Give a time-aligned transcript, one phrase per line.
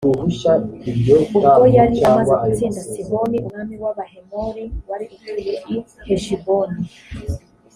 [1.13, 5.77] ubwo yari amaze gutsinda sihoni umwami w’abahemori wari utuye i
[6.07, 6.77] heshiboni